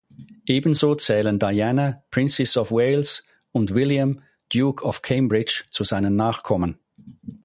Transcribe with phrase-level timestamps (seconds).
[0.47, 6.79] Ebenso zählen Diana, Princess of Wales und William, Duke of Cambridge zu seinen Nachkommen.